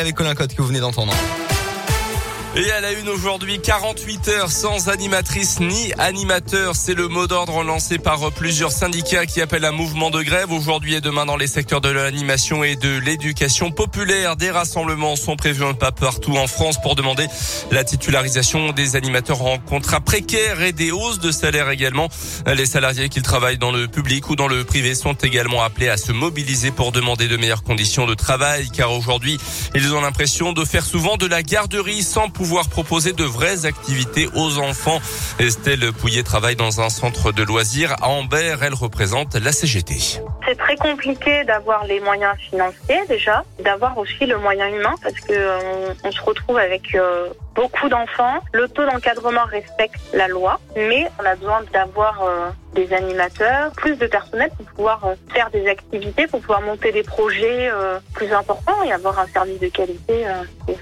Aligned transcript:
avec 0.00 0.14
Colin 0.14 0.34
Cotte 0.34 0.54
que 0.54 0.62
vous 0.62 0.68
venez 0.68 0.80
d'entendre. 0.80 1.12
Et 2.54 2.70
à 2.70 2.82
la 2.82 2.92
une 2.92 3.08
aujourd'hui, 3.08 3.60
48 3.62 4.28
heures 4.28 4.50
sans 4.50 4.90
animatrice 4.90 5.58
ni 5.60 5.90
animateur. 5.96 6.76
C'est 6.76 6.92
le 6.92 7.08
mot 7.08 7.26
d'ordre 7.26 7.64
lancé 7.64 7.96
par 7.96 8.30
plusieurs 8.30 8.72
syndicats 8.72 9.24
qui 9.24 9.40
appellent 9.40 9.64
un 9.64 9.72
mouvement 9.72 10.10
de 10.10 10.22
grève 10.22 10.52
aujourd'hui 10.52 10.92
et 10.92 11.00
demain 11.00 11.24
dans 11.24 11.38
les 11.38 11.46
secteurs 11.46 11.80
de 11.80 11.88
l'animation 11.88 12.62
et 12.62 12.76
de 12.76 12.98
l'éducation 12.98 13.70
populaire. 13.70 14.36
Des 14.36 14.50
rassemblements 14.50 15.16
sont 15.16 15.34
prévus 15.34 15.64
un 15.64 15.72
pas 15.72 15.92
partout 15.92 16.36
en 16.36 16.46
France 16.46 16.76
pour 16.82 16.94
demander 16.94 17.26
la 17.70 17.84
titularisation 17.84 18.72
des 18.72 18.96
animateurs 18.96 19.40
en 19.40 19.56
contrat 19.56 20.00
précaire 20.00 20.60
et 20.60 20.72
des 20.72 20.90
hausses 20.90 21.20
de 21.20 21.30
salaire 21.30 21.70
également. 21.70 22.10
Les 22.44 22.66
salariés 22.66 23.08
qui 23.08 23.22
travaillent 23.22 23.56
dans 23.56 23.72
le 23.72 23.88
public 23.88 24.28
ou 24.28 24.36
dans 24.36 24.48
le 24.48 24.62
privé 24.64 24.94
sont 24.94 25.14
également 25.14 25.62
appelés 25.62 25.88
à 25.88 25.96
se 25.96 26.12
mobiliser 26.12 26.70
pour 26.70 26.92
demander 26.92 27.28
de 27.28 27.38
meilleures 27.38 27.62
conditions 27.62 28.06
de 28.06 28.12
travail 28.12 28.68
car 28.68 28.92
aujourd'hui, 28.92 29.38
ils 29.74 29.94
ont 29.94 30.02
l'impression 30.02 30.52
de 30.52 30.66
faire 30.66 30.84
souvent 30.84 31.16
de 31.16 31.24
la 31.26 31.42
garderie 31.42 32.02
sans 32.02 32.28
pouvoir 32.42 32.68
proposer 32.68 33.12
de 33.12 33.22
vraies 33.22 33.66
activités 33.66 34.26
aux 34.34 34.58
enfants. 34.58 34.98
Estelle 35.38 35.92
Pouillet 35.92 36.24
travaille 36.24 36.56
dans 36.56 36.80
un 36.80 36.90
centre 36.90 37.30
de 37.30 37.44
loisirs 37.44 37.94
à 38.02 38.08
Ambert. 38.08 38.64
Elle 38.64 38.74
représente 38.74 39.36
la 39.36 39.52
CGT. 39.52 39.94
C'est 40.44 40.58
très 40.58 40.74
compliqué 40.74 41.44
d'avoir 41.44 41.84
les 41.84 42.00
moyens 42.00 42.34
financiers 42.50 43.04
déjà, 43.06 43.44
d'avoir 43.62 43.96
aussi 43.96 44.26
le 44.26 44.38
moyen 44.38 44.66
humain 44.66 44.96
parce 45.04 45.20
que 45.20 45.32
euh, 45.32 45.94
on, 46.02 46.10
se 46.10 46.20
retrouve 46.20 46.58
avec 46.58 46.96
euh, 46.96 47.28
beaucoup 47.54 47.88
d'enfants. 47.88 48.40
Le 48.52 48.68
taux 48.68 48.84
d'encadrement 48.84 49.44
respecte 49.44 50.00
la 50.12 50.28
loi, 50.28 50.60
mais 50.76 51.10
on 51.20 51.24
a 51.24 51.34
besoin 51.34 51.60
d'avoir 51.72 52.22
euh, 52.22 52.48
des 52.74 52.92
animateurs, 52.92 53.72
plus 53.72 53.96
de 53.96 54.06
personnel 54.06 54.50
pour 54.56 54.66
pouvoir 54.66 55.04
euh, 55.04 55.14
faire 55.32 55.50
des 55.50 55.66
activités, 55.68 56.26
pour 56.26 56.40
pouvoir 56.40 56.62
monter 56.62 56.92
des 56.92 57.02
projets 57.02 57.70
euh, 57.70 57.98
plus 58.14 58.32
importants 58.32 58.82
et 58.84 58.92
avoir 58.92 59.18
un 59.18 59.26
service 59.28 59.60
de 59.60 59.68
qualité. 59.68 60.24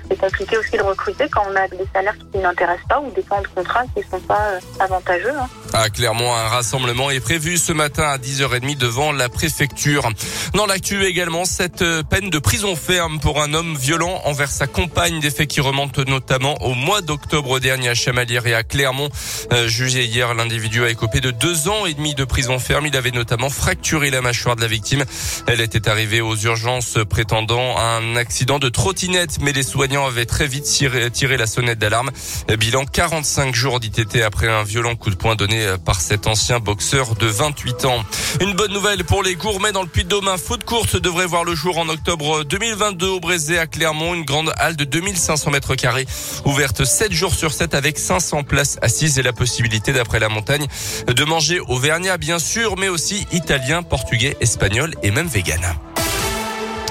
c'est 0.09 0.19
compliqué 0.19 0.59
aussi 0.59 0.77
de 0.77 0.83
recruter 0.83 1.28
quand 1.28 1.42
on 1.51 1.56
a 1.56 1.66
des 1.69 1.87
salaires 1.92 2.16
qui 2.33 2.38
n'intéressent 2.38 2.87
pas 2.89 3.00
ou 3.00 3.11
des 3.11 3.22
temps 3.22 3.41
de 3.42 3.48
contrat 3.48 3.84
qui 3.94 4.00
ne 4.00 4.05
sont 4.05 4.27
pas 4.27 4.59
avantageux. 4.78 5.33
Hein. 5.75 5.89
Clermont, 5.94 6.33
un 6.33 6.48
rassemblement 6.48 7.11
est 7.11 7.20
prévu 7.20 7.56
ce 7.56 7.72
matin 7.72 8.05
à 8.05 8.19
10h30 8.19 8.77
devant 8.77 9.12
la 9.12 9.28
préfecture. 9.28 10.09
Dans 10.55 10.66
l'actu 10.66 11.05
également, 11.05 11.44
cette 11.44 11.84
peine 12.11 12.28
de 12.28 12.39
prison 12.39 12.77
ferme 12.77 13.19
pour 13.20 13.42
un 13.42 13.55
homme 13.55 13.77
violent 13.77 14.20
envers 14.25 14.50
sa 14.50 14.66
compagne, 14.66 15.20
des 15.20 15.31
faits 15.31 15.48
qui 15.48 15.61
remontent 15.61 16.03
notamment 16.06 16.59
au 16.61 16.75
mois 16.75 17.00
d'octobre 17.00 17.58
dernier 17.58 17.89
à 17.89 17.94
Chamalières 17.94 18.47
et 18.47 18.55
à 18.55 18.62
Clermont. 18.62 19.08
Euh, 19.53 19.69
jugé 19.69 20.05
hier, 20.05 20.34
l'individu 20.34 20.84
a 20.84 20.91
écopé 20.91 21.20
de 21.20 21.30
deux 21.30 21.69
ans 21.69 21.86
et 21.86 21.94
demi 21.94 22.14
de 22.14 22.25
prison 22.25 22.58
ferme. 22.58 22.86
Il 22.86 22.97
avait 22.97 23.11
notamment 23.11 23.50
fracturé 23.50 24.11
la 24.11 24.20
mâchoire 24.20 24.56
de 24.56 24.61
la 24.61 24.66
victime. 24.66 25.05
Elle 25.47 25.61
était 25.61 25.88
arrivée 25.88 26.20
aux 26.20 26.36
urgences 26.36 26.98
prétendant 27.08 27.78
un 27.78 28.16
accident 28.16 28.58
de 28.58 28.69
trottinette, 28.69 29.38
mais 29.41 29.53
les 29.53 29.62
soignants 29.62 30.06
avaient 30.06 30.27
très 30.27 30.47
vite 30.47 30.64
tiré, 30.64 31.36
la 31.36 31.47
sonnette 31.47 31.78
d'alarme. 31.78 32.11
Bilan 32.58 32.84
45 32.84 33.55
jours 33.55 33.81
d'ITT 33.81 34.22
après 34.22 34.48
un 34.48 34.62
violent 34.62 34.97
coup 34.97 35.11
de 35.11 35.16
poing 35.16 35.36
donné 35.36 35.75
par 35.84 36.00
cet 36.00 36.27
ancien 36.27 36.61
boxeur 36.61 37.14
de 37.14 37.27
28 37.27 37.84
ans. 37.84 38.05
Une 38.41 38.55
bonne 38.55 38.72
nouvelle 38.72 39.05
pour 39.05 39.22
les 39.22 39.34
gourmets 39.34 39.72
dans 39.72 39.83
le 39.83 39.88
Puy-de-Dôme. 39.88 40.28
Un 40.28 40.36
foot 40.36 40.64
courte 40.64 40.97
devrait 40.97 41.27
voir 41.27 41.44
le 41.44 41.55
jour 41.55 41.78
en 41.78 41.88
octobre 41.88 42.44
2022 42.44 43.06
au 43.06 43.20
Brézé 43.20 43.58
à 43.58 43.66
Clermont. 43.66 44.14
Une 44.14 44.25
grande 44.25 44.53
halle 44.56 44.77
de 44.77 44.84
2500 44.84 45.50
mètres 45.50 45.75
carrés 45.75 46.06
ouverte 46.51 46.84
7 46.84 47.12
jours 47.12 47.34
sur 47.34 47.53
7 47.53 47.75
avec 47.75 47.98
500 47.98 48.43
places 48.43 48.79
assises 48.83 49.19
et 49.19 49.23
la 49.23 49.33
possibilité 49.33 49.93
d'après 49.93 50.19
la 50.19 50.29
montagne 50.29 50.67
de 51.06 51.25
manger 51.25 51.61
auvergnat 51.61 52.19
bien 52.19 52.41
sûr, 52.41 52.77
mais 52.77 52.89
aussi 52.89 53.27
italien, 53.33 53.83
portugais, 53.83 54.37
espagnol 54.41 54.95
et 55.03 55.12
même 55.12 55.28
vegan. 55.28 55.61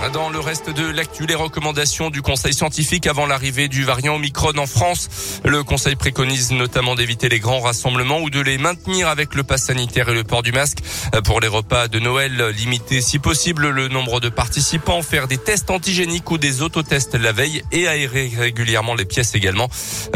Dans 0.08 0.30
le 0.30 0.40
reste 0.40 0.70
de 0.70 0.90
l'actu, 0.90 1.26
les 1.28 1.36
recommandations 1.36 2.10
du 2.10 2.22
Conseil 2.22 2.54
scientifique 2.54 3.06
avant 3.06 3.26
l'arrivée 3.28 3.68
du 3.68 3.84
variant 3.84 4.16
Omicron 4.16 4.58
en 4.58 4.66
France. 4.66 5.10
Le 5.44 5.64
Conseil 5.64 5.96
préconise 5.98 6.52
notamment 6.52 6.96
d'éviter 6.96 7.28
les 7.28 7.40
grands 7.40 7.60
rassemblements 7.60 8.20
ou 8.22 8.30
de 8.30 8.40
les 8.40 8.58
maintenir 8.58 9.10
avec 9.10 9.36
le 9.36 9.44
pass 9.44 9.66
sanitaire 9.66 10.08
et 10.10 10.14
le 10.14 10.24
port 10.24 10.42
du 10.42 10.54
masque. 10.54 10.80
Pour 11.26 11.42
les 11.42 11.50
repas 11.50 11.90
de 11.90 12.00
Noël, 12.00 12.42
limiter 12.58 13.02
si 13.02 13.20
possible 13.20 13.68
le 13.70 13.90
nombre 13.90 14.20
de 14.22 14.30
participants, 14.30 15.02
faire 15.02 15.28
des 15.28 15.38
tests 15.38 15.70
antigéniques 15.70 16.32
ou 16.32 16.38
des 16.38 16.62
autotests 16.62 17.16
la 17.16 17.34
veille 17.34 17.62
et 17.72 17.88
aérer 17.88 18.32
régulièrement 18.36 18.96
les 18.96 19.06
pièces 19.06 19.36
également. 19.36 19.68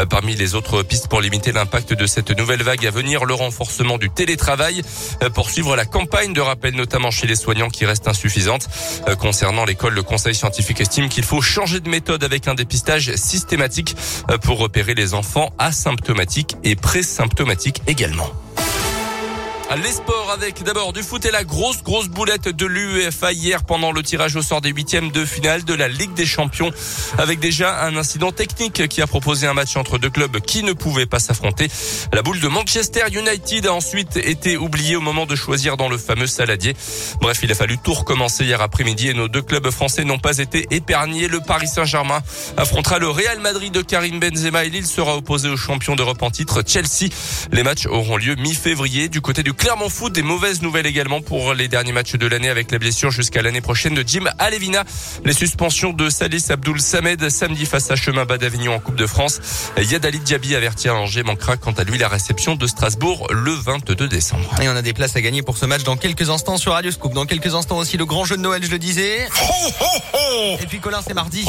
Parmi 0.10 0.36
les 0.36 0.56
autres 0.56 0.82
pistes 0.84 1.10
pour 1.10 1.22
limiter 1.22 1.52
l'impact 1.52 1.94
de 1.94 2.08
cette 2.08 2.32
nouvelle 2.32 2.64
vague 2.64 2.88
à 2.88 2.92
venir, 2.92 3.26
le 3.26 3.34
renforcement 3.34 3.98
du 3.98 4.10
télétravail, 4.10 4.82
poursuivre 5.36 5.76
la 5.76 5.86
campagne 5.86 6.34
de 6.34 6.42
rappel 6.42 6.74
notamment 6.74 7.12
chez 7.12 7.28
les 7.28 7.36
soignants 7.36 7.70
qui 7.70 7.86
reste 7.86 8.08
insuffisante. 8.08 8.70
Concernant 9.20 9.66
les 9.66 9.73
l'école, 9.74 9.96
le 9.96 10.04
conseil 10.04 10.36
scientifique 10.36 10.82
estime 10.82 11.10
qu'il 11.10 11.24
faut 11.24 11.42
changer 11.42 11.80
de 11.80 11.90
méthode 11.90 12.24
avec 12.24 12.48
un 12.48 12.54
dépistage 12.54 13.16
systématique 13.16 13.96
euh, 14.30 14.38
pour 14.38 14.60
repérer 14.60 14.94
les 14.94 15.16
enfants 15.16 15.52
asymptomatiques 15.58 16.56
et 16.64 16.76
présymptomatiques 16.76 17.82
également. 17.88 18.30
Les 19.82 19.92
sports 19.92 20.30
avec 20.32 20.62
d'abord 20.62 20.94
du 20.94 21.02
foot 21.02 21.26
et 21.26 21.32
la 21.32 21.44
grosse 21.44 21.82
grosse 21.82 22.08
boulette 22.08 22.48
de 22.48 22.66
l'UEFA 22.68 23.32
hier 23.32 23.64
pendant 23.64 23.92
le 23.92 24.04
tirage 24.04 24.36
au 24.36 24.44
sort 24.44 24.62
des 24.62 24.70
huitièmes 24.70 25.10
de 25.10 25.26
finale 25.26 25.64
de 25.64 25.74
la 25.74 25.88
Ligue 25.88 26.14
des 26.14 26.28
Champions 26.28 26.70
avec 27.18 27.40
déjà 27.40 27.84
un 27.84 27.96
incident 27.98 28.32
technique 28.32 28.88
qui 28.88 29.02
a 29.02 29.08
proposé 29.08 29.48
un 29.48 29.54
match 29.56 29.76
entre 29.76 29.98
deux 29.98 30.12
clubs 30.12 30.40
qui 30.42 30.62
ne 30.62 30.74
pouvaient 30.74 31.08
pas 31.08 31.18
s'affronter. 31.18 31.70
La 32.12 32.22
boule 32.22 32.40
de 32.40 32.48
Manchester 32.48 33.06
United 33.12 33.66
a 33.66 33.74
ensuite 33.74 34.18
été 34.18 34.58
oubliée 34.58 34.96
au 34.96 35.02
moment 35.02 35.26
de 35.26 35.36
choisir 35.36 35.76
dans 35.76 35.90
le 35.90 35.98
fameux 35.98 36.28
saladier. 36.28 36.76
Bref, 37.20 37.40
il 37.42 37.52
a 37.52 37.56
fallu 37.56 37.80
tout 37.80 37.94
recommencer 37.94 38.46
hier 38.46 38.62
après-midi 38.62 39.10
et 39.10 39.14
nos 39.16 39.28
deux 39.28 39.42
clubs 39.42 39.72
français 39.72 40.04
n'ont 40.04 40.20
pas 40.20 40.38
été 40.38 40.68
épargnés. 40.70 41.28
Le 41.28 41.40
Paris 41.40 41.68
Saint-Germain 41.68 42.22
affrontera 42.58 43.00
le 43.00 43.10
Real 43.10 43.40
Madrid 43.40 43.74
de 43.74 43.82
Karim 43.82 44.20
Benzema 44.20 44.66
et 44.66 44.70
Lille 44.70 44.86
sera 44.86 45.18
opposé 45.18 45.50
au 45.50 45.58
champion 45.58 45.96
d'Europe 45.96 46.22
en 46.22 46.30
titre 46.30 46.62
Chelsea. 46.66 47.10
Les 47.52 47.64
matchs 47.64 47.88
auront 47.88 48.18
lieu 48.18 48.36
mi-février 48.36 49.10
du 49.10 49.20
côté 49.20 49.42
du 49.42 49.54
Clermont 49.64 49.88
Foot, 49.88 50.12
des 50.12 50.24
mauvaises 50.24 50.62
nouvelles 50.62 50.88
également 50.88 51.22
pour 51.22 51.54
les 51.54 51.70
derniers 51.70 51.94
matchs 51.94 52.16
de 52.16 52.28
l'année 52.28 52.50
avec 52.50 52.70
la 52.70 52.80
blessure 52.80 53.12
jusqu'à 53.12 53.42
l'année 53.42 53.62
prochaine 53.62 53.94
de 53.94 54.04
Jim 54.06 54.26
Alevina. 54.38 54.84
Les 55.24 55.32
suspensions 55.32 55.94
de 55.94 56.10
Salis 56.10 56.48
Abdoul 56.50 56.82
Samed 56.82 57.30
samedi 57.30 57.66
face 57.66 57.90
à 57.90 57.96
Chemin 57.96 58.26
Bas 58.26 58.38
d'Avignon 58.38 58.76
en 58.76 58.82
Coupe 58.82 58.98
de 58.98 59.08
France. 59.08 59.40
Yad 59.78 60.06
Ali 60.06 60.20
Diaby 60.20 60.58
averti 60.58 60.90
à 60.90 60.96
Angers 60.96 61.24
manquera 61.24 61.56
quant 61.56 61.72
à 61.72 61.86
lui 61.86 61.98
la 61.98 62.10
réception 62.10 62.56
de 62.56 62.68
Strasbourg 62.68 63.26
le 63.32 63.54
22 63.54 64.10
décembre. 64.10 64.54
Et 64.62 64.68
on 64.68 64.76
a 64.76 64.82
des 64.82 64.92
places 64.92 65.16
à 65.16 65.22
gagner 65.22 65.44
pour 65.44 65.56
ce 65.56 65.66
match 65.66 65.84
dans 65.84 65.96
quelques 65.96 66.30
instants 66.30 66.58
sur 66.58 66.74
Radio 66.74 66.92
Scoop. 66.92 67.14
Dans 67.14 67.26
quelques 67.26 67.56
instants 67.56 67.78
aussi 67.78 67.96
le 67.96 68.06
grand 68.06 68.26
jeu 68.26 68.36
de 68.36 68.42
Noël, 68.42 68.66
je 68.66 68.70
le 68.70 68.80
disais. 68.80 69.30
Et 70.60 70.66
puis 70.68 70.82
Colin, 70.82 71.02
c'est 71.08 71.14
mardi. 71.14 71.46